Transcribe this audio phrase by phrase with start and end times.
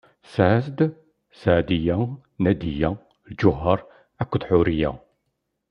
[0.23, 0.79] Tesɛa-as-d:
[1.39, 1.97] Seɛdiya,
[2.43, 2.89] Nadiya,
[3.31, 3.79] Lǧuheṛ
[4.21, 4.91] akked Ḥuriya.